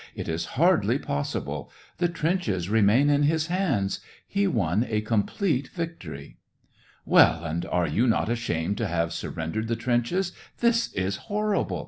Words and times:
"It 0.15 0.27
is 0.27 0.45
hardly 0.57 0.97
possi 0.97 1.45
ble. 1.45 1.69
The 1.99 2.07
trenches 2.09 2.69
remained 2.71 3.11
in 3.11 3.21
his 3.21 3.45
hands... 3.53 3.99
he 4.27 4.47
won 4.47 4.83
a 4.89 5.01
complete 5.01 5.67
victory." 5.67 6.37
Well, 7.05 7.43
and 7.43 7.67
are 7.67 7.85
you 7.85 8.07
not 8.07 8.27
ashamed 8.27 8.77
to 8.79 8.87
have 8.87 9.13
sur 9.13 9.29
rendered 9.29 9.67
the 9.67 9.75
trenches? 9.75 10.31
This 10.57 10.91
is 10.93 11.17
horrible! 11.17 11.79